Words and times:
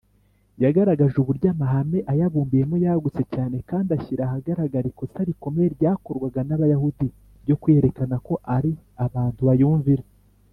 yagaragaje 0.63 1.15
uburyo 1.19 1.47
amahame 1.53 1.99
ayabumbiyemo 2.11 2.75
yagutse 2.85 3.21
cyane 3.33 3.57
kandi 3.69 3.89
ashyira 3.97 4.21
ahagaragara 4.25 4.85
ikosa 4.91 5.19
rikomeye 5.29 5.67
ryakorwaga 5.75 6.39
n’abayahudi 6.45 7.07
ryo 7.43 7.55
kwiyerekana 7.61 8.15
ko 8.25 8.33
ari 8.55 8.71
abantu 9.05 9.41
bayumvira 9.49 10.03